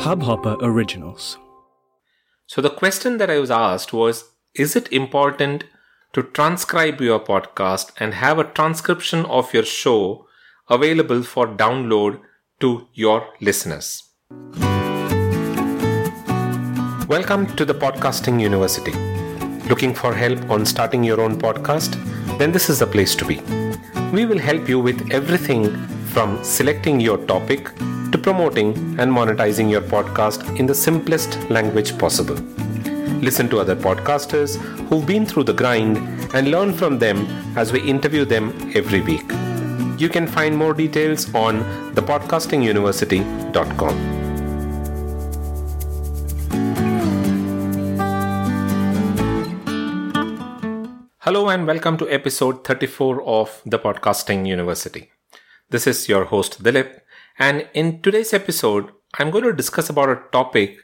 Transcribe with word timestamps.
Hubhopper 0.00 0.56
Originals. 0.62 1.36
So 2.46 2.62
the 2.62 2.70
question 2.70 3.18
that 3.18 3.28
I 3.28 3.38
was 3.38 3.50
asked 3.50 3.92
was 3.92 4.30
Is 4.54 4.74
it 4.74 4.90
important 4.90 5.64
to 6.14 6.22
transcribe 6.22 7.02
your 7.02 7.20
podcast 7.20 7.92
and 8.00 8.14
have 8.14 8.38
a 8.38 8.44
transcription 8.44 9.26
of 9.26 9.52
your 9.52 9.62
show 9.62 10.26
available 10.70 11.22
for 11.22 11.46
download 11.46 12.18
to 12.60 12.88
your 12.94 13.26
listeners? 13.42 14.02
Welcome 17.06 17.54
to 17.56 17.66
the 17.66 17.74
Podcasting 17.74 18.40
University. 18.40 18.94
Looking 19.68 19.94
for 19.94 20.14
help 20.14 20.50
on 20.50 20.64
starting 20.64 21.04
your 21.04 21.20
own 21.20 21.36
podcast? 21.36 21.98
Then 22.38 22.52
this 22.52 22.70
is 22.70 22.78
the 22.78 22.86
place 22.86 23.14
to 23.16 23.26
be. 23.26 23.42
We 24.14 24.24
will 24.24 24.38
help 24.38 24.66
you 24.66 24.80
with 24.80 25.10
everything 25.10 25.76
from 26.06 26.42
selecting 26.42 27.00
your 27.00 27.18
topic 27.26 27.70
to 27.76 27.99
promoting 28.22 28.70
and 28.98 29.10
monetizing 29.10 29.70
your 29.70 29.82
podcast 29.82 30.58
in 30.58 30.66
the 30.66 30.74
simplest 30.74 31.38
language 31.50 31.96
possible. 31.98 32.36
Listen 33.20 33.48
to 33.50 33.60
other 33.60 33.76
podcasters 33.76 34.56
who've 34.88 35.06
been 35.06 35.26
through 35.26 35.44
the 35.44 35.52
grind 35.52 35.98
and 36.34 36.50
learn 36.50 36.72
from 36.72 36.98
them 36.98 37.26
as 37.56 37.72
we 37.72 37.80
interview 37.80 38.24
them 38.24 38.72
every 38.74 39.00
week. 39.00 39.30
You 40.00 40.08
can 40.08 40.26
find 40.26 40.56
more 40.56 40.72
details 40.72 41.32
on 41.34 41.60
thepodcastinguniversity.com. 41.94 44.18
Hello 51.18 51.48
and 51.48 51.66
welcome 51.66 51.98
to 51.98 52.08
episode 52.08 52.64
34 52.64 53.22
of 53.22 53.60
the 53.64 53.78
Podcasting 53.78 54.48
University. 54.48 55.12
This 55.68 55.86
is 55.86 56.08
your 56.08 56.24
host 56.24 56.62
Dilip 56.62 57.00
and 57.40 57.66
in 57.72 58.02
today's 58.02 58.32
episode 58.34 58.90
I'm 59.18 59.30
going 59.30 59.44
to 59.44 59.52
discuss 59.52 59.88
about 59.88 60.10
a 60.10 60.22
topic 60.30 60.76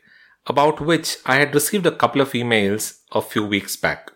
about 0.46 0.80
which 0.80 1.18
I 1.26 1.36
had 1.36 1.54
received 1.54 1.86
a 1.86 1.94
couple 1.94 2.20
of 2.20 2.32
emails 2.32 3.00
a 3.12 3.20
few 3.20 3.44
weeks 3.44 3.76
back. 3.76 4.10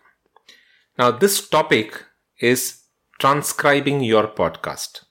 Now 0.97 1.11
this 1.11 1.47
topic 1.47 2.03
is 2.39 2.81
transcribing 3.19 4.01
your 4.01 4.27
podcast. 4.27 5.03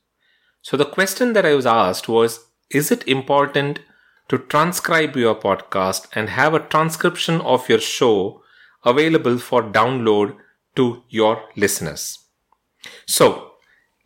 So 0.60 0.76
the 0.76 0.84
question 0.84 1.32
that 1.34 1.46
I 1.46 1.54
was 1.54 1.66
asked 1.66 2.08
was 2.08 2.40
is 2.68 2.90
it 2.90 3.06
important 3.06 3.78
to 4.28 4.38
transcribe 4.38 5.16
your 5.16 5.34
podcast 5.34 6.08
and 6.14 6.30
have 6.30 6.52
a 6.52 6.66
transcription 6.74 7.40
of 7.40 7.68
your 7.68 7.80
show 7.80 8.42
available 8.84 9.38
for 9.38 9.62
download 9.62 10.36
to 10.76 11.02
your 11.08 11.42
listeners. 11.56 12.18
So, 13.06 13.52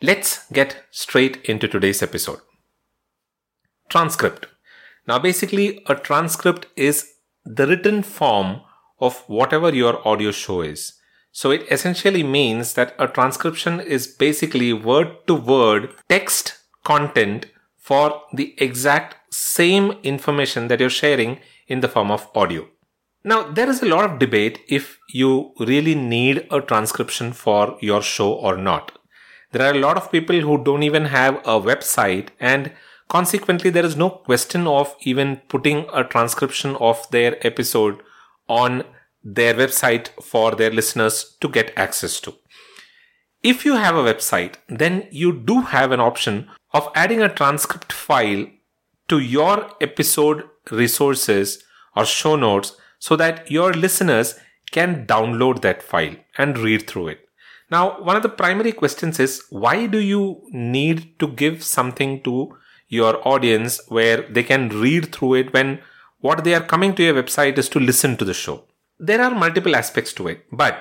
let's 0.02 0.50
get 0.50 0.84
straight 0.90 1.44
into 1.44 1.68
today's 1.68 2.02
episode. 2.02 2.40
Transcript. 3.94 4.46
Now, 5.06 5.20
basically, 5.20 5.80
a 5.86 5.94
transcript 5.94 6.66
is 6.74 7.12
the 7.44 7.64
written 7.64 8.02
form 8.02 8.62
of 8.98 9.18
whatever 9.28 9.72
your 9.72 10.04
audio 10.08 10.32
show 10.32 10.62
is. 10.62 10.94
So, 11.30 11.52
it 11.52 11.64
essentially 11.70 12.24
means 12.24 12.74
that 12.74 12.96
a 12.98 13.06
transcription 13.06 13.78
is 13.78 14.08
basically 14.08 14.72
word 14.72 15.12
to 15.28 15.36
word 15.36 15.90
text 16.08 16.58
content 16.82 17.46
for 17.78 18.20
the 18.32 18.56
exact 18.58 19.14
same 19.32 19.92
information 20.02 20.66
that 20.66 20.80
you're 20.80 20.90
sharing 20.90 21.38
in 21.68 21.78
the 21.78 21.88
form 21.88 22.10
of 22.10 22.28
audio. 22.34 22.66
Now, 23.22 23.44
there 23.44 23.70
is 23.70 23.80
a 23.80 23.86
lot 23.86 24.10
of 24.10 24.18
debate 24.18 24.58
if 24.66 24.98
you 25.12 25.52
really 25.60 25.94
need 25.94 26.48
a 26.50 26.60
transcription 26.60 27.32
for 27.32 27.78
your 27.80 28.02
show 28.02 28.32
or 28.32 28.56
not. 28.56 28.98
There 29.52 29.64
are 29.64 29.76
a 29.76 29.86
lot 29.86 29.96
of 29.96 30.10
people 30.10 30.40
who 30.40 30.64
don't 30.64 30.82
even 30.82 31.04
have 31.04 31.36
a 31.44 31.60
website 31.60 32.30
and 32.40 32.72
consequently 33.08 33.70
there 33.70 33.84
is 33.84 33.96
no 33.96 34.10
question 34.10 34.66
of 34.66 34.94
even 35.00 35.36
putting 35.48 35.86
a 35.92 36.04
transcription 36.04 36.76
of 36.76 37.08
their 37.10 37.44
episode 37.46 38.02
on 38.48 38.84
their 39.22 39.54
website 39.54 40.08
for 40.22 40.52
their 40.54 40.70
listeners 40.70 41.36
to 41.40 41.48
get 41.48 41.72
access 41.76 42.20
to. 42.20 42.34
If 43.42 43.64
you 43.64 43.74
have 43.74 43.94
a 43.94 44.02
website, 44.02 44.54
then 44.68 45.06
you 45.10 45.32
do 45.32 45.60
have 45.62 45.92
an 45.92 46.00
option 46.00 46.48
of 46.72 46.88
adding 46.94 47.22
a 47.22 47.28
transcript 47.32 47.92
file 47.92 48.46
to 49.08 49.18
your 49.18 49.70
episode 49.80 50.44
resources 50.70 51.62
or 51.94 52.04
show 52.04 52.36
notes 52.36 52.76
so 52.98 53.16
that 53.16 53.50
your 53.50 53.72
listeners 53.74 54.36
can 54.70 55.06
download 55.06 55.60
that 55.60 55.82
file 55.82 56.16
and 56.38 56.58
read 56.58 56.86
through 56.86 57.08
it. 57.08 57.28
Now, 57.70 58.00
one 58.02 58.16
of 58.16 58.22
the 58.22 58.28
primary 58.28 58.72
questions 58.72 59.20
is 59.20 59.44
why 59.50 59.86
do 59.86 59.98
you 59.98 60.42
need 60.50 61.18
to 61.18 61.28
give 61.28 61.62
something 61.62 62.22
to 62.22 62.56
your 62.94 63.26
audience 63.26 63.80
where 63.88 64.22
they 64.22 64.42
can 64.42 64.68
read 64.68 65.12
through 65.14 65.34
it 65.34 65.52
when 65.52 65.80
what 66.20 66.44
they 66.44 66.54
are 66.54 66.72
coming 66.72 66.94
to 66.94 67.02
your 67.02 67.14
website 67.22 67.58
is 67.58 67.68
to 67.70 67.80
listen 67.80 68.16
to 68.16 68.24
the 68.24 68.34
show? 68.34 68.64
There 68.98 69.20
are 69.20 69.34
multiple 69.44 69.76
aspects 69.76 70.12
to 70.14 70.28
it, 70.28 70.44
but 70.52 70.78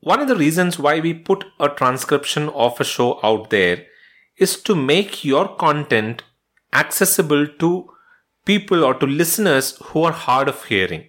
one 0.00 0.20
of 0.20 0.28
the 0.28 0.36
reasons 0.36 0.78
why 0.78 1.00
we 1.00 1.14
put 1.14 1.44
a 1.58 1.68
transcription 1.68 2.48
of 2.50 2.78
a 2.80 2.84
show 2.84 3.20
out 3.22 3.50
there 3.50 3.86
is 4.36 4.60
to 4.62 4.74
make 4.74 5.24
your 5.24 5.48
content 5.56 6.22
accessible 6.74 7.46
to 7.60 7.88
people 8.44 8.84
or 8.84 8.94
to 8.94 9.06
listeners 9.06 9.76
who 9.84 10.02
are 10.02 10.12
hard 10.12 10.48
of 10.48 10.64
hearing. 10.64 11.04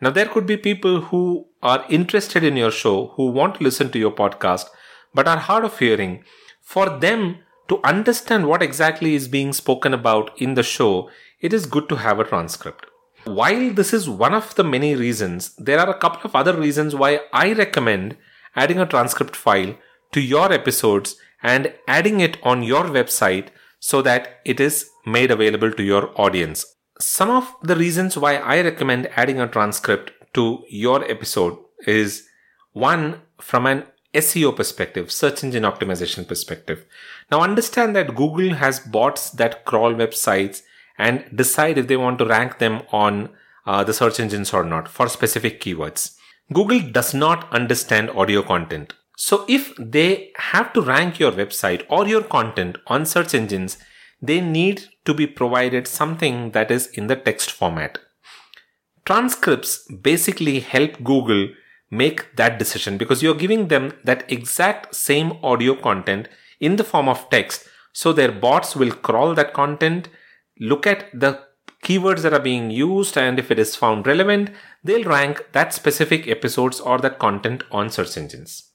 Now, 0.00 0.10
there 0.10 0.26
could 0.26 0.46
be 0.46 0.58
people 0.58 1.00
who 1.00 1.46
are 1.62 1.86
interested 1.88 2.44
in 2.44 2.56
your 2.56 2.70
show, 2.70 3.12
who 3.16 3.30
want 3.30 3.54
to 3.54 3.64
listen 3.64 3.90
to 3.92 3.98
your 3.98 4.10
podcast, 4.10 4.66
but 5.14 5.26
are 5.26 5.38
hard 5.38 5.64
of 5.64 5.78
hearing. 5.78 6.24
For 6.60 6.90
them 6.90 7.38
to 7.68 7.80
understand 7.82 8.46
what 8.46 8.62
exactly 8.62 9.14
is 9.14 9.28
being 9.28 9.52
spoken 9.52 9.94
about 9.94 10.30
in 10.40 10.54
the 10.54 10.62
show, 10.62 11.10
it 11.40 11.52
is 11.52 11.66
good 11.66 11.88
to 11.88 11.96
have 11.96 12.18
a 12.18 12.24
transcript. 12.24 12.86
While 13.24 13.72
this 13.72 13.92
is 13.92 14.08
one 14.08 14.34
of 14.34 14.54
the 14.54 14.64
many 14.64 14.94
reasons, 14.94 15.54
there 15.56 15.80
are 15.80 15.90
a 15.90 15.98
couple 15.98 16.20
of 16.24 16.36
other 16.36 16.56
reasons 16.56 16.94
why 16.94 17.20
I 17.32 17.52
recommend 17.52 18.16
adding 18.54 18.78
a 18.78 18.86
transcript 18.86 19.34
file 19.34 19.74
to 20.12 20.20
your 20.20 20.52
episodes 20.52 21.16
and 21.42 21.72
adding 21.88 22.20
it 22.20 22.38
on 22.42 22.62
your 22.62 22.84
website 22.84 23.48
so 23.80 24.00
that 24.02 24.40
it 24.44 24.60
is 24.60 24.88
made 25.04 25.30
available 25.30 25.72
to 25.72 25.82
your 25.82 26.10
audience 26.20 26.76
some 26.98 27.30
of 27.30 27.54
the 27.62 27.76
reasons 27.76 28.16
why 28.16 28.36
I 28.36 28.62
recommend 28.62 29.08
adding 29.16 29.40
a 29.40 29.48
transcript 29.48 30.12
to 30.34 30.64
your 30.68 31.04
episode 31.10 31.58
is 31.86 32.26
one 32.72 33.20
from 33.40 33.66
an 33.66 33.84
SEO 34.16 34.54
perspective, 34.54 35.10
search 35.12 35.44
engine 35.44 35.62
optimization 35.62 36.26
perspective. 36.26 36.84
Now 37.30 37.42
understand 37.42 37.94
that 37.96 38.14
Google 38.14 38.54
has 38.54 38.80
bots 38.80 39.30
that 39.30 39.64
crawl 39.64 39.94
websites 39.94 40.62
and 40.98 41.24
decide 41.34 41.78
if 41.78 41.86
they 41.86 41.96
want 41.96 42.18
to 42.18 42.26
rank 42.26 42.58
them 42.58 42.82
on 42.90 43.30
uh, 43.66 43.84
the 43.84 43.92
search 43.92 44.20
engines 44.20 44.52
or 44.52 44.64
not 44.64 44.88
for 44.88 45.08
specific 45.08 45.60
keywords. 45.60 46.16
Google 46.52 46.80
does 46.80 47.12
not 47.12 47.52
understand 47.52 48.10
audio 48.10 48.42
content. 48.42 48.94
So 49.16 49.44
if 49.48 49.74
they 49.78 50.32
have 50.36 50.72
to 50.74 50.82
rank 50.82 51.18
your 51.18 51.32
website 51.32 51.84
or 51.88 52.06
your 52.06 52.22
content 52.22 52.78
on 52.86 53.06
search 53.06 53.34
engines, 53.34 53.78
they 54.20 54.40
need 54.40 54.84
to 55.04 55.14
be 55.14 55.26
provided 55.26 55.86
something 55.86 56.52
that 56.52 56.70
is 56.70 56.86
in 56.88 57.06
the 57.06 57.16
text 57.16 57.50
format. 57.50 57.98
Transcripts 59.04 59.86
basically 60.02 60.60
help 60.60 61.02
Google 61.02 61.48
make 61.90 62.36
that 62.36 62.58
decision 62.58 62.96
because 62.98 63.22
you're 63.22 63.34
giving 63.34 63.68
them 63.68 63.92
that 64.04 64.30
exact 64.30 64.94
same 64.94 65.32
audio 65.42 65.74
content 65.74 66.28
in 66.60 66.76
the 66.76 66.84
form 66.84 67.08
of 67.08 67.28
text. 67.30 67.68
So 67.92 68.12
their 68.12 68.32
bots 68.32 68.76
will 68.76 68.92
crawl 68.92 69.34
that 69.34 69.54
content, 69.54 70.08
look 70.58 70.86
at 70.86 71.08
the 71.18 71.40
keywords 71.82 72.22
that 72.22 72.32
are 72.32 72.40
being 72.40 72.70
used, 72.70 73.16
and 73.16 73.38
if 73.38 73.50
it 73.50 73.58
is 73.58 73.76
found 73.76 74.06
relevant, 74.06 74.50
they'll 74.82 75.04
rank 75.04 75.46
that 75.52 75.72
specific 75.72 76.26
episodes 76.26 76.80
or 76.80 76.98
that 76.98 77.18
content 77.18 77.62
on 77.70 77.90
search 77.90 78.16
engines. 78.16 78.72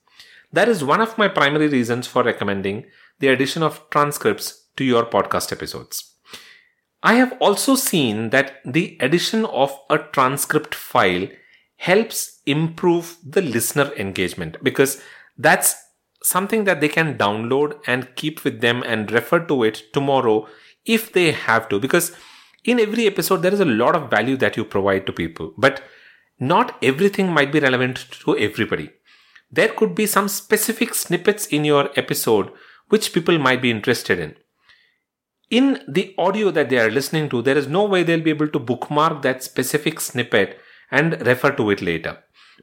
That 0.53 0.69
is 0.69 0.83
one 0.83 1.01
of 1.01 1.17
my 1.17 1.27
primary 1.27 1.67
reasons 1.67 2.07
for 2.07 2.23
recommending 2.23 2.85
the 3.19 3.27
addition 3.27 3.63
of 3.63 3.89
transcripts 3.89 4.67
to 4.77 4.83
your 4.83 5.05
podcast 5.05 5.51
episodes. 5.51 6.15
I 7.03 7.15
have 7.15 7.33
also 7.39 7.75
seen 7.75 8.29
that 8.29 8.61
the 8.65 8.97
addition 8.99 9.45
of 9.45 9.77
a 9.89 9.97
transcript 9.97 10.75
file 10.75 11.27
helps 11.87 12.41
improve 12.45 13.17
the 13.35 13.41
listener 13.41 13.91
engagement 13.97 14.57
because 14.63 15.01
that's 15.37 15.75
something 16.23 16.65
that 16.65 16.79
they 16.79 16.87
can 16.87 17.17
download 17.17 17.75
and 17.87 18.15
keep 18.15 18.43
with 18.43 18.61
them 18.61 18.83
and 18.83 19.11
refer 19.11 19.39
to 19.39 19.63
it 19.63 19.81
tomorrow 19.91 20.47
if 20.85 21.11
they 21.13 21.31
have 21.31 21.67
to. 21.69 21.79
Because 21.79 22.11
in 22.63 22.79
every 22.79 23.07
episode, 23.07 23.41
there 23.41 23.53
is 23.53 23.59
a 23.59 23.65
lot 23.65 23.95
of 23.95 24.11
value 24.11 24.37
that 24.37 24.57
you 24.57 24.63
provide 24.63 25.07
to 25.07 25.13
people, 25.13 25.53
but 25.57 25.81
not 26.39 26.77
everything 26.83 27.31
might 27.31 27.51
be 27.51 27.59
relevant 27.59 28.05
to 28.25 28.37
everybody. 28.37 28.91
There 29.51 29.69
could 29.69 29.95
be 29.95 30.05
some 30.05 30.27
specific 30.27 30.93
snippets 30.93 31.47
in 31.47 31.65
your 31.65 31.89
episode 31.95 32.51
which 32.89 33.13
people 33.13 33.37
might 33.39 33.61
be 33.61 33.71
interested 33.71 34.19
in 34.19 34.35
in 35.51 35.83
the 35.85 36.15
audio 36.17 36.49
that 36.49 36.69
they 36.69 36.79
are 36.79 36.89
listening 36.89 37.29
to, 37.29 37.41
there 37.41 37.57
is 37.57 37.67
no 37.67 37.83
way 37.83 38.03
they'll 38.03 38.21
be 38.21 38.29
able 38.29 38.47
to 38.47 38.57
bookmark 38.57 39.21
that 39.21 39.43
specific 39.43 39.99
snippet 39.99 40.57
and 40.91 41.25
refer 41.25 41.51
to 41.51 41.69
it 41.69 41.81
later. 41.81 42.17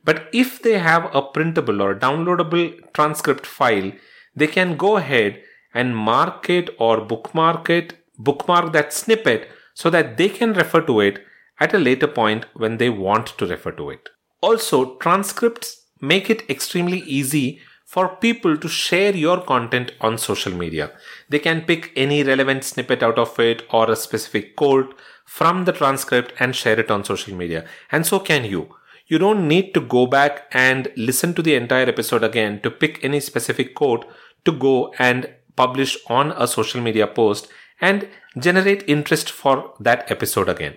But 0.04 0.28
if 0.32 0.62
they 0.62 0.78
have 0.78 1.14
a 1.14 1.22
printable 1.22 1.82
or 1.82 1.94
downloadable 1.94 2.92
transcript 2.92 3.46
file, 3.46 3.92
they 4.36 4.46
can 4.46 4.76
go 4.76 4.96
ahead 4.96 5.42
and 5.74 5.96
mark 5.96 6.48
it 6.48 6.70
or 6.78 7.00
bookmark 7.00 7.68
it, 7.70 7.94
bookmark 8.18 8.72
that 8.72 8.92
snippet 8.92 9.48
so 9.74 9.90
that 9.90 10.16
they 10.16 10.28
can 10.28 10.52
refer 10.52 10.80
to 10.82 11.00
it 11.00 11.24
at 11.60 11.74
a 11.74 11.78
later 11.78 12.06
point 12.06 12.46
when 12.54 12.76
they 12.76 12.90
want 12.90 13.26
to 13.38 13.46
refer 13.46 13.72
to 13.72 13.90
it. 13.90 14.08
Also, 14.40 14.96
transcripts 14.96 15.86
make 16.00 16.30
it 16.30 16.48
extremely 16.48 17.00
easy 17.00 17.60
for 17.84 18.16
people 18.16 18.56
to 18.56 18.68
share 18.68 19.16
your 19.16 19.40
content 19.42 19.92
on 20.00 20.18
social 20.18 20.52
media. 20.52 20.90
They 21.28 21.38
can 21.38 21.62
pick 21.62 21.90
any 21.96 22.22
relevant 22.22 22.64
snippet 22.64 23.02
out 23.02 23.18
of 23.18 23.38
it 23.40 23.62
or 23.70 23.90
a 23.90 23.96
specific 23.96 24.56
quote 24.56 24.94
from 25.28 25.66
the 25.66 25.72
transcript 25.72 26.32
and 26.40 26.56
share 26.56 26.80
it 26.80 26.90
on 26.90 27.04
social 27.04 27.34
media. 27.34 27.64
And 27.92 28.06
so 28.06 28.18
can 28.18 28.44
you. 28.44 28.74
You 29.08 29.18
don't 29.18 29.46
need 29.46 29.74
to 29.74 29.80
go 29.80 30.06
back 30.06 30.46
and 30.52 30.90
listen 30.96 31.34
to 31.34 31.42
the 31.42 31.54
entire 31.54 31.86
episode 31.86 32.24
again 32.24 32.60
to 32.62 32.70
pick 32.70 33.04
any 33.04 33.20
specific 33.20 33.74
quote 33.74 34.06
to 34.46 34.52
go 34.52 34.92
and 34.98 35.28
publish 35.54 35.98
on 36.06 36.32
a 36.32 36.48
social 36.48 36.80
media 36.80 37.06
post 37.06 37.48
and 37.80 38.08
generate 38.38 38.88
interest 38.88 39.30
for 39.30 39.74
that 39.80 40.10
episode 40.10 40.48
again. 40.48 40.76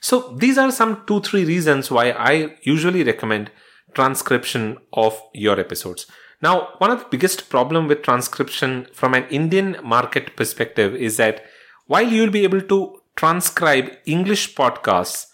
So 0.00 0.34
these 0.36 0.58
are 0.58 0.72
some 0.72 1.04
two, 1.06 1.20
three 1.20 1.44
reasons 1.44 1.90
why 1.90 2.10
I 2.10 2.56
usually 2.62 3.04
recommend 3.04 3.52
transcription 3.94 4.78
of 4.92 5.20
your 5.32 5.60
episodes. 5.60 6.06
Now, 6.42 6.70
one 6.78 6.90
of 6.90 6.98
the 6.98 7.08
biggest 7.08 7.48
problem 7.48 7.86
with 7.86 8.02
transcription 8.02 8.88
from 8.92 9.14
an 9.14 9.28
Indian 9.30 9.76
market 9.84 10.34
perspective 10.34 10.96
is 10.96 11.18
that 11.18 11.44
while 11.86 12.08
you'll 12.08 12.30
be 12.30 12.42
able 12.42 12.62
to 12.62 13.01
transcribe 13.16 13.96
English 14.06 14.54
podcasts, 14.54 15.26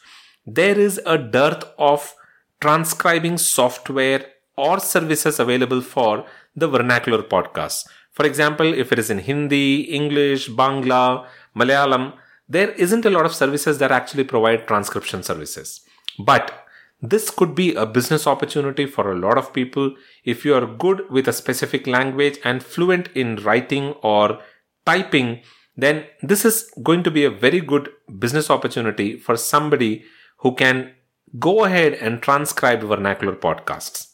there 0.46 0.78
is 0.78 1.00
a 1.06 1.19
dearth 1.19 1.64
of 1.78 2.14
transcribing 2.60 3.38
software 3.38 4.26
or 4.56 4.80
services 4.80 5.38
available 5.38 5.80
for 5.80 6.25
the 6.56 6.69
vernacular 6.69 7.22
podcasts. 7.22 7.86
For 8.12 8.26
example, 8.26 8.75
if 8.75 8.90
it 8.92 8.98
is 8.98 9.10
in 9.10 9.19
Hindi, 9.19 9.82
English, 9.82 10.50
Bangla, 10.50 11.26
Malayalam, 11.56 12.14
there 12.48 12.70
isn't 12.72 13.04
a 13.04 13.10
lot 13.10 13.26
of 13.26 13.34
services 13.34 13.78
that 13.78 13.92
actually 13.92 14.25
provide 14.25 14.66
transcription 14.66 15.22
services. 15.22 15.80
But 16.19 16.66
this 17.00 17.30
could 17.30 17.54
be 17.54 17.75
a 17.75 17.86
business 17.86 18.26
opportunity 18.26 18.86
for 18.86 19.12
a 19.12 19.19
lot 19.19 19.38
of 19.38 19.52
people 19.52 19.94
if 20.25 20.44
you 20.44 20.54
are 20.54 20.66
good 20.66 21.08
with 21.10 21.28
a 21.28 21.32
specific 21.32 21.86
language 21.86 22.38
and 22.42 22.62
fluent 22.62 23.08
in 23.14 23.36
writing 23.36 23.92
or 24.02 24.40
typing. 24.84 25.42
Then 25.78 26.06
this 26.22 26.44
is 26.44 26.70
going 26.82 27.04
to 27.04 27.10
be 27.10 27.25
a 27.25 27.30
very 27.30 27.60
good 27.60 27.90
business 28.19 28.50
opportunity 28.50 29.16
for 29.16 29.36
somebody 29.36 30.04
who 30.38 30.54
can 30.56 30.92
go 31.38 31.64
ahead 31.64 31.94
and 31.94 32.20
transcribe 32.20 32.82
vernacular 32.82 33.36
podcasts. 33.36 34.08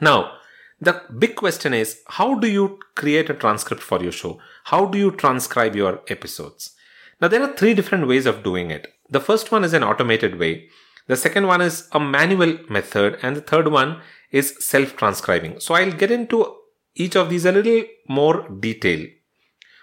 Now, 0.00 0.32
the 0.78 1.02
big 1.18 1.36
question 1.36 1.72
is 1.72 2.02
how 2.06 2.34
do 2.34 2.46
you 2.46 2.78
create 2.94 3.30
a 3.30 3.34
transcript 3.34 3.82
for 3.82 4.02
your 4.02 4.12
show? 4.12 4.38
How 4.64 4.84
do 4.84 4.98
you 4.98 5.10
transcribe 5.10 5.74
your 5.74 6.02
episodes? 6.08 6.74
Now, 7.20 7.28
there 7.28 7.42
are 7.42 7.56
three 7.56 7.72
different 7.72 8.06
ways 8.06 8.26
of 8.26 8.42
doing 8.42 8.70
it. 8.70 8.92
The 9.08 9.20
first 9.20 9.50
one 9.50 9.64
is 9.64 9.72
an 9.72 9.82
automated 9.82 10.38
way. 10.38 10.68
The 11.06 11.16
second 11.16 11.46
one 11.46 11.62
is 11.62 11.88
a 11.92 11.98
manual 11.98 12.58
method. 12.68 13.18
And 13.22 13.34
the 13.34 13.40
third 13.40 13.68
one 13.68 14.02
is 14.30 14.54
self 14.60 14.96
transcribing. 14.96 15.60
So 15.60 15.74
I'll 15.74 15.92
get 15.92 16.10
into 16.10 16.54
each 16.94 17.16
of 17.16 17.30
these 17.30 17.46
a 17.46 17.52
little 17.52 17.84
more 18.06 18.46
detail. 18.48 19.06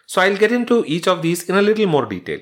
So 0.06 0.22
I'll 0.22 0.38
get 0.38 0.52
into 0.52 0.84
each 0.86 1.08
of 1.08 1.22
these 1.22 1.50
in 1.50 1.56
a 1.56 1.62
little 1.62 1.88
more 1.88 2.06
detail. 2.06 2.40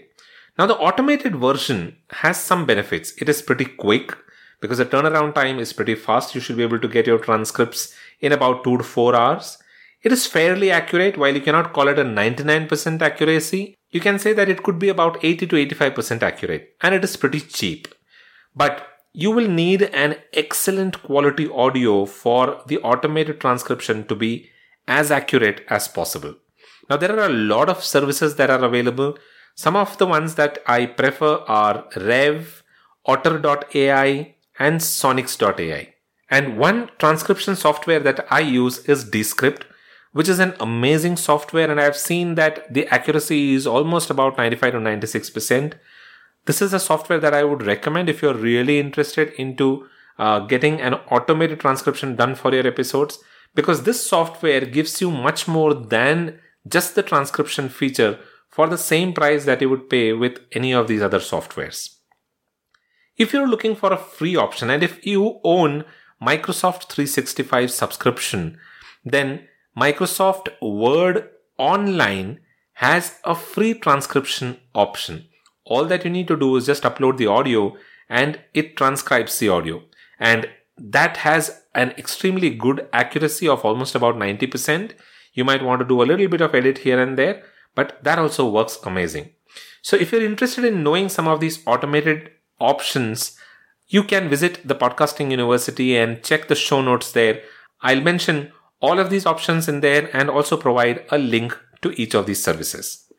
Now 0.57 0.65
the 0.68 0.77
automated 0.77 1.36
version 1.36 1.98
has 2.12 2.39
some 2.39 2.65
benefits. 2.65 3.13
It 3.18 3.30
is 3.30 3.42
pretty 3.42 3.65
quick 3.65 4.15
because 4.62 4.77
the 4.77 4.86
turnaround 4.86 5.36
time 5.36 5.60
is 5.60 5.74
pretty 5.74 5.95
fast. 5.95 6.36
You 6.36 6.42
should 6.42 6.57
be 6.57 6.63
able 6.63 6.80
to 6.80 6.88
get 6.88 7.07
your 7.07 7.19
transcripts 7.19 7.94
in 8.19 8.31
about 8.31 8.63
two 8.63 8.77
to 8.77 8.83
four 8.83 9.15
hours. 9.15 9.57
It 10.04 10.12
is 10.12 10.27
fairly 10.27 10.69
accurate 10.69 11.18
while 11.18 11.33
you 11.33 11.42
cannot 11.42 11.74
call 11.74 11.88
it 11.88 11.98
a 11.98 12.04
99% 12.04 13.01
accuracy. 13.01 13.75
You 13.89 14.00
can 14.00 14.19
say 14.19 14.33
that 14.33 14.50
it 14.50 14.63
could 14.63 14.77
be 14.77 14.89
about 14.89 15.24
80 15.24 15.48
to 15.48 15.56
85% 15.56 16.21
accurate 16.21 16.75
and 16.81 16.94
it 16.94 17.04
is 17.04 17.18
pretty 17.18 17.39
cheap. 17.39 17.88
But 18.56 18.88
you 19.13 19.31
will 19.31 19.48
need 19.48 19.83
an 19.83 20.18
excellent 20.33 21.01
quality 21.04 21.50
audio 21.50 22.06
for 22.06 22.62
the 22.68 22.80
automated 22.80 23.39
transcription 23.39 24.06
to 24.07 24.16
be 24.16 24.50
as 24.88 25.12
accurate 25.12 25.63
as 25.69 25.88
possible. 25.88 26.36
Now 26.89 26.97
there 26.97 27.18
are 27.18 27.25
a 27.25 27.33
lot 27.33 27.69
of 27.69 27.83
services 27.83 28.35
that 28.35 28.50
are 28.50 28.63
available 28.63 29.18
some 29.56 29.75
of 29.75 29.97
the 29.97 30.07
ones 30.07 30.35
that 30.35 30.59
I 30.65 30.88
prefer 30.88 31.35
are 31.47 31.85
Rev, 31.95 32.63
Otter.ai, 33.06 34.35
and 34.57 34.80
Sonix.ai. 34.80 35.94
And 36.30 36.57
one 36.57 36.89
transcription 36.97 37.56
software 37.56 38.00
that 38.00 38.25
I 38.31 38.39
use 38.39 38.80
is 38.89 39.03
Descript, 39.03 39.65
which 40.12 40.27
is 40.27 40.39
an 40.39 40.56
amazing 40.59 41.18
software, 41.18 41.69
and 41.69 41.80
I've 41.80 41.97
seen 41.97 42.33
that 42.35 42.74
the 42.74 42.88
accuracy 42.88 43.53
is 43.53 43.68
almost 43.68 44.09
about 44.09 44.38
95 44.38 44.74
to 44.74 44.80
96%. 44.80 45.74
This 46.45 46.62
is 46.62 46.74
a 46.74 46.80
software 46.80 47.19
that 47.19 47.33
I 47.33 47.44
would 47.44 47.65
recommend 47.65 48.09
if 48.09 48.21
you're 48.21 48.33
really 48.33 48.80
interested 48.80 49.33
into 49.33 49.88
uh, 50.18 50.39
getting 50.39 50.81
an 50.81 50.95
automated 51.12 51.59
transcription 51.59 52.15
done 52.15 52.35
for 52.35 52.53
your 52.53 52.65
episodes 52.65 53.19
because 53.56 53.83
this 53.83 54.06
software 54.06 54.62
gives 54.62 55.00
you 55.00 55.12
much 55.12 55.47
more 55.47 55.74
than 55.74 56.39
just 56.68 56.95
the 56.95 57.04
transcription 57.04 57.69
feature 57.69 58.19
for 58.50 58.68
the 58.68 58.77
same 58.77 59.13
price 59.13 59.45
that 59.45 59.62
you 59.62 59.69
would 59.69 59.89
pay 59.89 60.13
with 60.13 60.39
any 60.51 60.74
of 60.74 60.88
these 60.88 61.01
other 61.01 61.19
softwares. 61.19 61.95
If 63.18 63.33
you're 63.33 63.48
looking 63.48 63.75
for 63.75 63.92
a 63.92 63.98
free 63.98 64.36
option 64.36 64.69
and 64.69 64.83
if 64.83 65.06
you 65.06 65.39
own 65.44 65.86
Microsoft 66.21 66.89
365 66.89 67.71
subscription, 67.71 68.57
then 69.04 69.48
Microsoft 69.77 70.50
Word 70.62 71.30
Online 71.57 72.39
has 72.74 73.19
a 73.24 73.36
free 73.36 73.74
transcription 73.74 74.59
option. 74.74 75.27
All 75.66 75.86
that 75.86 76.04
you 76.04 76.12
need 76.12 76.27
to 76.27 76.38
do 76.38 76.56
is 76.56 76.66
just 76.66 76.83
upload 76.83 77.18
the 77.18 77.27
audio 77.27 77.75
and 78.09 78.39
it 78.54 78.75
transcribes 78.75 79.38
the 79.39 79.50
audio. 79.50 79.83
And 80.19 80.48
that 80.77 81.18
has 81.18 81.62
an 81.75 81.92
extremely 81.92 82.50
good 82.50 82.88
accuracy 82.94 83.48
of 83.48 83.63
almost 83.63 83.95
about 83.95 84.16
90%. 84.16 84.92
You 85.33 85.44
might 85.44 85.63
want 85.63 85.81
to 85.81 85.88
do 85.88 86.01
a 86.01 86.06
little 86.06 86.27
bit 86.27 86.41
of 86.41 86.56
edit 86.56 86.80
here 86.80 87.01
and 87.01 87.18
there, 87.18 87.44
but 87.75 88.03
that 88.03 88.19
also 88.19 88.50
works 88.50 88.80
amazing. 88.83 89.31
So 89.81 89.97
if 89.97 90.12
you're 90.12 90.24
interested 90.25 90.63
in 90.63 90.83
knowing 90.83 91.09
some 91.09 91.27
of 91.27 91.39
these 91.39 91.65
automated 91.65 92.31
options, 92.59 93.38
you 93.88 94.03
can 94.03 94.30
visit 94.30 94.65
the 94.68 94.75
podcasting 94.75 95.31
university 95.31 95.97
and 95.97 96.24
check 96.24 96.47
the 96.47 96.56
show 96.56 96.81
notes 96.81 97.12
there. 97.12 97.41
I'll 97.81 98.01
mention 98.01 98.51
all 98.80 99.00
of 99.00 99.09
these 99.09 99.25
options 99.25 99.68
in 99.68 99.81
there 99.81 100.09
and 100.15 100.30
also 100.30 100.57
provide 100.57 101.06
a 101.09 101.18
link 101.18 101.57
to 101.81 101.91
each 102.01 102.13
of 102.13 102.25
these 102.25 102.44
services. 102.44 103.12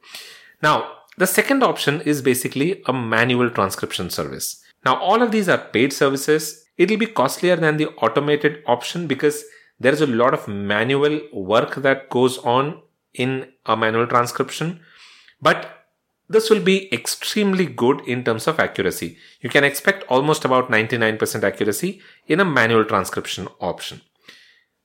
Now, 0.63 0.91
the 1.17 1.27
second 1.27 1.63
option 1.63 2.01
is 2.01 2.23
basically 2.23 2.83
a 2.87 2.93
manual 2.93 3.51
transcription 3.51 4.11
service. 4.11 4.63
Now, 4.85 4.97
all 4.97 5.23
of 5.23 5.31
these 5.33 5.49
are 5.49 5.59
paid 5.59 5.93
services. 5.93 6.65
It'll 6.77 6.97
be 6.97 7.07
costlier 7.07 7.57
than 7.57 7.77
the 7.77 7.89
automated 8.03 8.63
option 8.67 9.07
because 9.07 9.45
there 9.85 9.93
is 9.93 10.01
a 10.01 10.07
lot 10.07 10.33
of 10.33 10.49
manual 10.49 11.21
work 11.33 11.75
that 11.87 12.09
goes 12.09 12.39
on 12.39 12.81
in 13.13 13.53
a 13.67 13.77
manual 13.77 14.07
transcription, 14.07 14.81
but 15.43 15.85
this 16.27 16.49
will 16.49 16.61
be 16.61 16.93
extremely 16.93 17.67
good 17.67 18.01
in 18.09 18.25
terms 18.25 18.47
of 18.47 18.59
accuracy. 18.59 19.19
You 19.43 19.51
can 19.51 19.63
expect 19.63 20.05
almost 20.09 20.47
about 20.47 20.71
99% 20.71 21.43
accuracy 21.43 22.01
in 22.27 22.41
a 22.41 22.47
manual 22.47 22.87
transcription 22.87 23.47
option. 23.61 24.01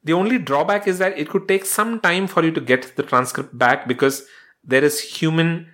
The 0.03 0.11
only 0.11 0.37
drawback 0.37 0.85
is 0.85 0.99
that 0.99 1.17
it 1.17 1.29
could 1.29 1.47
take 1.47 1.65
some 1.65 2.01
time 2.01 2.27
for 2.27 2.43
you 2.43 2.51
to 2.51 2.59
get 2.59 2.97
the 2.97 3.03
transcript 3.03 3.57
back 3.57 3.87
because 3.87 4.25
there 4.65 4.83
is 4.83 4.99
human 4.99 5.67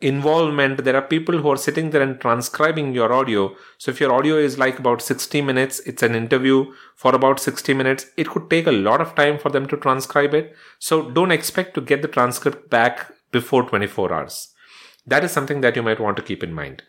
involvement. 0.00 0.84
There 0.84 0.96
are 0.96 1.02
people 1.02 1.38
who 1.38 1.50
are 1.50 1.56
sitting 1.56 1.90
there 1.90 2.02
and 2.02 2.20
transcribing 2.20 2.92
your 2.92 3.12
audio. 3.12 3.56
So 3.78 3.90
if 3.90 4.00
your 4.00 4.12
audio 4.12 4.36
is 4.36 4.58
like 4.58 4.78
about 4.78 5.02
60 5.02 5.42
minutes, 5.42 5.80
it's 5.80 6.02
an 6.02 6.14
interview 6.14 6.72
for 6.94 7.14
about 7.14 7.40
60 7.40 7.74
minutes. 7.74 8.06
It 8.16 8.28
could 8.28 8.48
take 8.48 8.66
a 8.66 8.72
lot 8.72 9.00
of 9.00 9.14
time 9.14 9.38
for 9.38 9.50
them 9.50 9.66
to 9.68 9.76
transcribe 9.76 10.34
it. 10.34 10.54
So 10.78 11.10
don't 11.10 11.32
expect 11.32 11.74
to 11.74 11.80
get 11.80 12.02
the 12.02 12.08
transcript 12.08 12.70
back 12.70 13.12
before 13.32 13.68
24 13.68 14.12
hours. 14.12 14.54
That 15.06 15.24
is 15.24 15.32
something 15.32 15.62
that 15.62 15.74
you 15.74 15.82
might 15.82 16.00
want 16.00 16.16
to 16.18 16.22
keep 16.22 16.42
in 16.42 16.52
mind. 16.52 16.82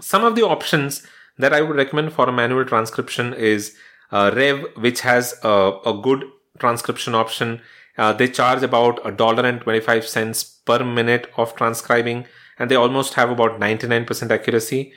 Some 0.00 0.24
of 0.24 0.34
the 0.34 0.42
options 0.42 1.06
that 1.38 1.52
I 1.52 1.60
would 1.60 1.76
recommend 1.76 2.12
for 2.12 2.28
a 2.28 2.32
manual 2.32 2.64
transcription 2.64 3.34
is 3.34 3.76
uh, 4.10 4.32
Rev, 4.34 4.64
which 4.76 5.00
has 5.00 5.38
a, 5.42 5.78
a 5.84 6.00
good 6.02 6.24
transcription 6.58 7.14
option. 7.14 7.60
Uh, 7.98 8.12
they 8.12 8.28
charge 8.28 8.62
about 8.62 9.00
a 9.04 9.10
dollar 9.10 9.44
and 9.44 9.60
25 9.60 10.06
cents 10.06 10.44
per 10.44 10.84
minute 10.84 11.30
of 11.36 11.54
transcribing 11.56 12.24
and 12.58 12.70
they 12.70 12.76
almost 12.76 13.14
have 13.14 13.30
about 13.30 13.60
99% 13.60 14.30
accuracy. 14.30 14.92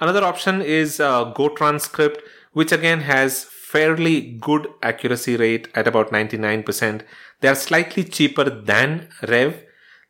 Another 0.00 0.24
option 0.24 0.60
is 0.62 1.00
uh, 1.00 1.32
GoTranscript, 1.32 2.18
which 2.52 2.72
again 2.72 3.00
has 3.00 3.44
fairly 3.44 4.32
good 4.40 4.68
accuracy 4.82 5.36
rate 5.36 5.68
at 5.74 5.88
about 5.88 6.10
99%. 6.10 7.02
They 7.40 7.48
are 7.48 7.54
slightly 7.54 8.04
cheaper 8.04 8.44
than 8.48 9.08
Rev. 9.28 9.62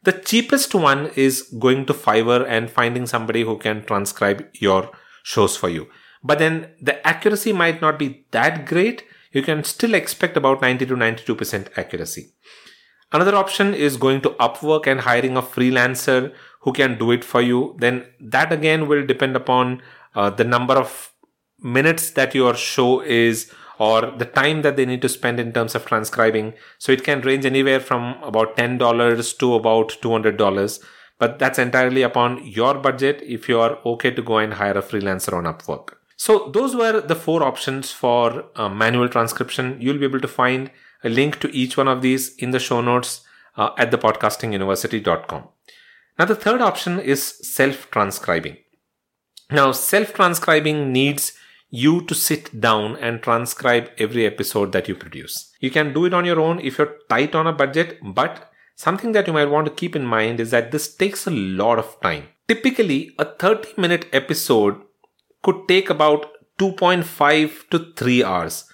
The 0.03 0.13
cheapest 0.13 0.75
one 0.75 1.11
is 1.17 1.43
going 1.59 1.87
to 1.87 1.95
Fiverr 1.95 2.47
and 2.47 2.71
finding 2.71 3.07
somebody 3.07 3.43
who 3.43 3.57
can 3.57 3.85
transcribe 3.85 4.47
your 4.53 4.91
shows 5.23 5.57
for 5.57 5.71
you. 5.71 5.89
But 6.23 6.39
then 6.39 6.71
the 6.81 7.07
accuracy 7.07 7.53
might 7.53 7.81
not 7.81 7.99
be 7.99 8.27
that 8.33 8.67
great. 8.67 9.05
You 9.35 9.43
can 9.43 9.65
still 9.65 9.95
expect 9.95 10.37
about 10.37 10.63
90 10.63 10.87
to 10.87 10.97
92% 10.97 11.77
accuracy. 11.77 12.33
Another 13.13 13.35
option 13.35 13.75
is 13.75 13.97
going 13.97 14.21
to 14.23 14.31
Upwork 14.31 14.87
and 14.87 15.01
hiring 15.01 15.37
a 15.37 15.43
freelancer 15.43 16.33
who 16.61 16.73
can 16.73 16.99
do 16.99 17.11
it 17.11 17.23
for 17.23 17.43
you, 17.43 17.77
then 17.79 18.07
that 18.21 18.53
again 18.53 18.89
will 18.89 19.05
depend 19.05 19.37
upon 19.37 19.83
uh, 20.15 20.31
the 20.31 20.45
number 20.45 20.75
of 20.75 21.13
minutes 21.61 22.11
that 22.13 22.35
your 22.35 22.55
show 22.55 23.01
is 23.01 23.53
or 23.79 24.13
the 24.19 24.25
time 24.25 24.63
that 24.63 24.77
they 24.77 24.87
need 24.87 25.03
to 25.03 25.09
spend 25.09 25.41
in 25.41 25.53
terms 25.53 25.75
of 25.75 25.85
transcribing. 25.85 26.55
So 26.79 26.93
it 26.93 27.03
can 27.03 27.21
range 27.23 27.45
anywhere 27.45 27.81
from 27.81 28.23
about 28.23 28.57
$10 28.57 29.39
to 29.39 29.55
about 29.55 29.89
$200. 30.01 30.85
But 31.19 31.39
that's 31.39 31.59
entirely 31.59 32.03
upon 32.03 32.47
your 32.47 32.75
budget 32.75 33.21
if 33.23 33.49
you 33.49 33.61
are 33.61 33.79
okay 33.85 34.11
to 34.13 34.23
go 34.23 34.39
and 34.39 34.55
hire 34.55 34.79
a 34.79 34.83
freelancer 34.83 35.33
on 35.33 35.45
Upwork. 35.45 35.95
So 36.17 36.51
those 36.53 36.75
were 36.75 37.01
the 37.01 37.17
four 37.17 37.43
options 37.43 37.91
for 37.91 38.47
uh, 38.55 38.69
manual 38.69 39.09
transcription. 39.09 39.77
You'll 39.81 39.99
be 39.99 40.05
able 40.05 40.21
to 40.21 40.29
find 40.29 40.71
a 41.03 41.09
link 41.09 41.41
to 41.41 41.55
each 41.55 41.77
one 41.77 41.89
of 41.89 42.03
these 42.03 42.35
in 42.37 42.51
the 42.51 42.59
show 42.59 42.81
notes 42.81 43.23
uh, 43.57 43.71
at 43.79 43.91
thepodcastinguniversity.com. 43.91 45.49
Now 46.19 46.25
the 46.25 46.37
third 46.37 46.61
option 46.61 47.01
is 47.01 47.23
self-transcribing. 47.23 48.57
Now 49.51 49.73
self-transcribing 49.73 50.91
needs 50.91 51.33
you 51.71 52.03
to 52.03 52.15
sit 52.15 52.61
down 52.61 52.97
and 52.99 53.21
transcribe 53.21 53.91
every 53.99 54.25
episode 54.25 54.71
that 54.73 54.89
you 54.89 54.95
produce. 54.95 55.53
You 55.59 55.71
can 55.71 55.93
do 55.93 56.05
it 56.05 56.15
on 56.15 56.25
your 56.25 56.41
own 56.41 56.61
if 56.61 56.79
you're 56.79 56.99
tight 57.09 57.35
on 57.35 57.49
a 57.49 57.53
budget, 57.53 57.99
but 58.03 58.53
something 58.77 59.11
that 59.13 59.27
you 59.27 59.33
might 59.33 59.51
want 59.51 59.67
to 59.67 59.73
keep 59.73 59.97
in 59.97 60.07
mind 60.07 60.39
is 60.39 60.53
that 60.53 60.71
this 60.71 60.95
takes 60.95 61.27
a 61.27 61.33
lot 61.33 61.81
of 61.81 62.01
time. 62.01 62.29
Typically, 62.47 63.15
a 63.19 63.25
30 63.25 63.75
minute 63.77 64.07
episode 64.13 64.81
could 65.45 65.69
take 65.69 65.91
about 65.91 66.27
2.5 66.59 67.69
to 67.71 67.93
3 67.97 68.25
hours. 68.25 68.65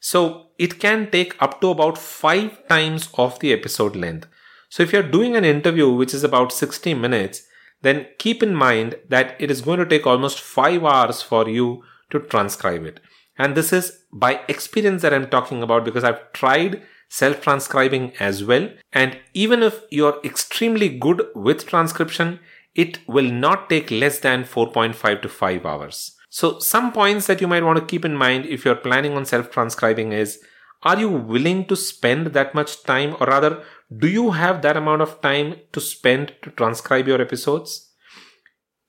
So 0.00 0.46
it 0.58 0.80
can 0.80 1.10
take 1.10 1.40
up 1.42 1.60
to 1.60 1.70
about 1.70 1.98
5 1.98 2.68
times 2.68 3.08
of 3.14 3.38
the 3.40 3.52
episode 3.52 3.96
length. 3.96 4.28
So 4.68 4.82
if 4.82 4.92
you're 4.92 5.14
doing 5.16 5.36
an 5.36 5.44
interview 5.44 5.90
which 5.90 6.14
is 6.14 6.24
about 6.24 6.52
60 6.52 6.94
minutes, 6.94 7.42
then 7.82 8.06
keep 8.18 8.42
in 8.42 8.54
mind 8.54 8.96
that 9.08 9.36
it 9.38 9.50
is 9.50 9.62
going 9.62 9.78
to 9.78 9.86
take 9.86 10.06
almost 10.06 10.40
5 10.40 10.84
hours 10.84 11.22
for 11.22 11.48
you 11.48 11.82
to 12.10 12.20
transcribe 12.20 12.84
it. 12.84 13.00
And 13.38 13.56
this 13.56 13.72
is 13.72 14.04
by 14.12 14.40
experience 14.48 15.02
that 15.02 15.14
I'm 15.14 15.28
talking 15.28 15.62
about 15.62 15.84
because 15.84 16.04
I've 16.04 16.32
tried 16.32 16.82
self 17.08 17.40
transcribing 17.40 18.12
as 18.20 18.44
well. 18.44 18.68
And 18.92 19.18
even 19.34 19.62
if 19.62 19.82
you're 19.90 20.20
extremely 20.22 20.88
good 20.88 21.26
with 21.34 21.66
transcription, 21.66 22.40
it 22.74 22.98
will 23.08 23.30
not 23.30 23.68
take 23.68 23.90
less 23.90 24.20
than 24.20 24.44
4.5 24.44 25.22
to 25.22 25.28
5 25.28 25.66
hours. 25.66 26.16
So 26.30 26.60
some 26.60 26.92
points 26.92 27.26
that 27.26 27.40
you 27.40 27.48
might 27.48 27.64
want 27.64 27.78
to 27.78 27.84
keep 27.84 28.04
in 28.04 28.16
mind 28.16 28.46
if 28.46 28.64
you're 28.64 28.76
planning 28.76 29.14
on 29.14 29.24
self-transcribing 29.26 30.12
is, 30.12 30.40
are 30.82 30.98
you 30.98 31.10
willing 31.10 31.66
to 31.66 31.76
spend 31.76 32.28
that 32.28 32.54
much 32.54 32.84
time 32.84 33.16
or 33.20 33.26
rather, 33.26 33.62
do 33.98 34.08
you 34.08 34.30
have 34.30 34.62
that 34.62 34.76
amount 34.76 35.02
of 35.02 35.20
time 35.20 35.56
to 35.72 35.80
spend 35.80 36.32
to 36.42 36.50
transcribe 36.50 37.08
your 37.08 37.20
episodes? 37.20 37.90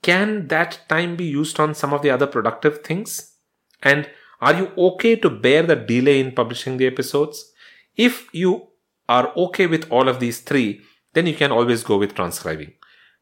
Can 0.03 0.47
that 0.47 0.79
time 0.87 1.15
be 1.15 1.25
used 1.25 1.59
on 1.59 1.73
some 1.73 1.93
of 1.93 2.03
the 2.03 2.11
other 2.11 2.27
productive 2.27 2.83
things? 2.83 3.35
And 3.81 4.07
are 4.39 4.53
you 4.53 4.71
okay 4.77 5.15
to 5.17 5.29
bear 5.29 5.63
the 5.63 5.75
delay 5.75 6.19
in 6.19 6.33
publishing 6.33 6.77
the 6.77 6.87
episodes? 6.87 7.51
If 7.95 8.33
you 8.33 8.67
are 9.09 9.33
okay 9.35 9.67
with 9.67 9.91
all 9.91 10.07
of 10.07 10.19
these 10.19 10.41
three, 10.41 10.81
then 11.13 11.25
you 11.25 11.35
can 11.35 11.51
always 11.51 11.83
go 11.83 11.97
with 11.97 12.15
transcribing. 12.15 12.73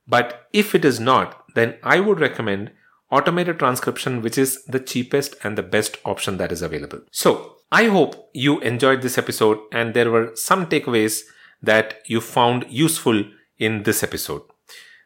But 0.07 0.47
if 0.53 0.75
it 0.75 0.83
is 0.83 0.99
not, 0.99 1.45
then 1.55 1.77
I 1.83 2.01
would 2.01 2.19
recommend 2.19 2.71
automated 3.12 3.60
transcription, 3.60 4.22
which 4.22 4.38
is 4.38 4.63
the 4.66 4.80
cheapest 4.80 5.36
and 5.44 5.58
the 5.58 5.63
best 5.63 5.98
option 6.06 6.38
that 6.38 6.51
is 6.51 6.62
available. 6.62 7.01
So 7.12 7.58
I 7.72 7.86
hope 7.86 8.30
you 8.34 8.60
enjoyed 8.62 9.01
this 9.01 9.18
episode 9.18 9.60
and 9.72 9.94
there 9.94 10.12
were 10.12 10.32
some 10.36 10.68
takeaways 10.68 11.22
that 11.62 12.01
you 12.06 12.22
found 12.22 12.66
useful 12.70 13.24
in 13.58 13.84
this 13.84 14.04
episode. 14.04 14.42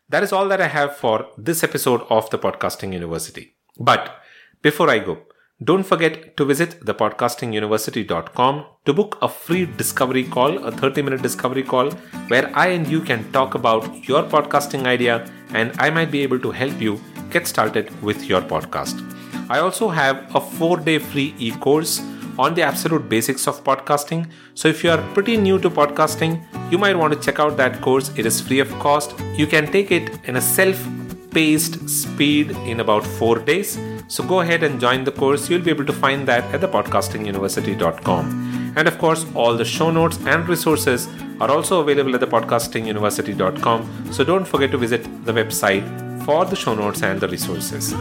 That 0.10 0.24
is 0.24 0.32
all 0.32 0.48
that 0.50 0.62
I 0.62 0.68
have 0.68 0.96
for 0.96 1.28
this 1.38 1.64
episode 1.64 2.02
of 2.10 2.30
the 2.30 2.38
Podcasting 2.38 2.94
University. 2.94 3.56
But 3.80 4.22
before 4.62 4.90
I 4.90 5.00
go, 5.00 5.18
don't 5.64 5.84
forget 5.84 6.36
to 6.38 6.46
visit 6.46 6.82
thepodcastinguniversity.com 6.86 8.66
to 8.86 8.94
book 8.94 9.18
a 9.22 9.30
free 9.30 9.66
discovery 9.66 10.24
call, 10.24 10.64
a 10.66 10.72
30 10.72 11.02
minute 11.02 11.22
discovery 11.22 11.64
call, 11.64 11.92
where 12.28 12.52
I 12.56 12.68
and 12.68 12.88
you 12.88 13.02
can 13.02 13.32
talk 13.32 13.56
about 13.56 14.08
your 14.08 14.24
podcasting 14.24 14.86
idea 14.86 15.30
and 15.54 15.74
I 15.80 15.90
might 15.90 16.12
be 16.12 16.22
able 16.22 16.40
to 16.40 16.52
help 16.52 16.82
you 16.82 17.00
get 17.34 17.48
started 17.48 17.90
with 18.02 18.30
your 18.30 18.42
podcast. 18.42 19.02
I 19.50 19.60
also 19.60 19.90
have 19.90 20.34
a 20.36 20.40
four 20.40 20.78
day 20.78 21.00
free 21.00 21.34
e 21.38 21.52
course 21.52 22.02
on 22.40 22.56
the 22.56 22.63
absolute 22.63 23.08
basics 23.10 23.48
of 23.48 23.63
podcasting. 23.63 24.28
So 24.56 24.68
if 24.68 24.84
you 24.84 24.92
are 24.92 25.02
pretty 25.13 25.38
new 25.38 25.60
to 25.60 25.70
podcasting, 25.70 26.44
you 26.72 26.78
might 26.78 26.98
want 26.98 27.13
to 27.13 27.20
check 27.20 27.40
out 27.40 27.58
that 27.58 27.82
course. 27.82 28.12
It 28.18 28.25
is 28.25 28.42
free 28.42 28.60
of 28.60 28.70
cost. 28.80 29.16
You 29.36 29.48
can 29.48 29.72
take 29.72 29.92
it 29.92 30.10
in 30.25 30.38
a 30.38 30.42
self 30.42 30.86
paced 31.32 31.90
speed 31.90 32.52
in 32.72 32.80
about 32.80 33.06
four 33.06 33.40
days. 33.40 33.80
So 34.08 34.24
go 34.24 34.42
ahead 34.42 34.63
and 34.63 34.80
join 34.80 35.04
the 35.04 35.12
course. 35.12 35.50
You'll 35.50 35.62
be 35.62 35.72
able 35.72 35.86
to 35.86 35.94
find 35.94 36.28
that 36.28 36.44
at 36.54 36.62
thepodcastinguniversity.com. 36.62 38.74
And 38.75 38.88
of 38.88 38.98
course, 38.98 39.25
all 39.36 39.56
the 39.56 39.66
show 39.66 39.92
notes 39.92 40.18
and 40.25 40.48
resources 40.48 41.08
are 41.40 41.50
also 41.50 41.82
available 41.82 42.16
at 42.16 42.22
thepodcastinguniversity.com. 42.22 44.13
So 44.13 44.24
don't 44.24 44.46
forget 44.46 44.72
to 44.72 44.78
visit 44.78 45.04
the 45.25 45.34
website 45.34 45.84
for 46.25 46.46
the 46.46 46.56
show 46.56 46.74
notes 46.74 47.03
and 47.03 47.20
the 47.20 47.27
resources. 47.27 47.92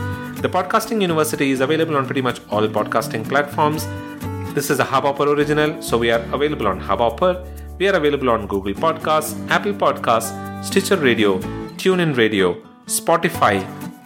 The 0.43 0.49
Podcasting 0.49 1.01
University 1.01 1.51
is 1.51 1.61
available 1.61 1.97
on 1.97 2.07
pretty 2.07 2.23
much 2.23 2.41
all 2.51 2.67
podcasting 2.69 3.29
platforms. 3.29 3.85
This 4.55 4.71
is 4.71 4.79
a 4.79 4.85
Hubhopper 4.85 5.27
original, 5.37 5.81
so 5.83 5.99
we 5.99 6.11
are 6.11 6.21
available 6.33 6.69
on 6.69 6.81
Hubhopper. 6.81 7.45
We 7.79 7.89
are 7.89 7.95
available 7.95 8.31
on 8.31 8.47
Google 8.47 8.75
Podcasts, 8.75 9.35
Apple 9.51 9.73
Podcasts, 9.73 10.65
Stitcher 10.65 10.97
Radio, 10.97 11.39
TuneIn 11.83 12.17
Radio, 12.17 12.55
Spotify, 12.87 13.65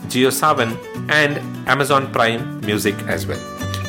JioSaavn, 0.08 1.10
and 1.10 1.38
Amazon 1.68 2.12
Prime 2.12 2.60
Music 2.60 2.94
as 3.08 3.26
well. 3.26 3.40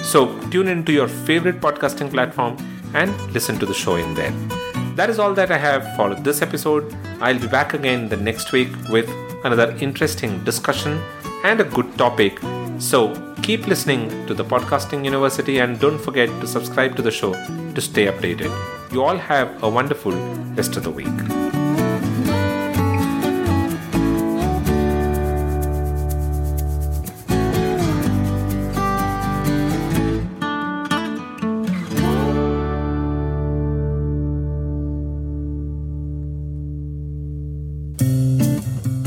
So 0.03 0.39
tune 0.49 0.67
into 0.67 0.91
your 0.91 1.07
favorite 1.07 1.61
podcasting 1.61 2.09
platform 2.09 2.57
and 2.93 3.11
listen 3.33 3.59
to 3.59 3.65
the 3.65 3.73
show 3.73 3.95
in 3.95 4.13
there. 4.15 4.56
That 4.97 5.11
is 5.11 5.19
all 5.19 5.35
that 5.35 5.51
I 5.51 5.57
have 5.59 5.95
for 5.95 6.15
this 6.15 6.41
episode. 6.41 6.91
I'll 7.21 7.37
be 7.37 7.47
back 7.47 7.75
again 7.75 8.09
the 8.09 8.17
next 8.17 8.51
week 8.51 8.69
with 8.89 9.07
another 9.43 9.77
interesting 9.79 10.43
discussion 10.43 10.99
and 11.43 11.61
a 11.61 11.63
good 11.63 11.95
topic. 11.99 12.39
So 12.79 13.13
keep 13.43 13.67
listening 13.67 14.25
to 14.25 14.33
the 14.33 14.43
Podcasting 14.43 15.05
University 15.05 15.59
and 15.59 15.79
don't 15.79 15.99
forget 15.99 16.29
to 16.41 16.47
subscribe 16.47 16.95
to 16.95 17.03
the 17.03 17.11
show 17.11 17.33
to 17.75 17.79
stay 17.79 18.07
updated. 18.07 18.51
You 18.91 19.03
all 19.03 19.17
have 19.17 19.63
a 19.63 19.69
wonderful 19.69 20.13
rest 20.55 20.77
of 20.77 20.83
the 20.83 20.89
week. 20.89 21.56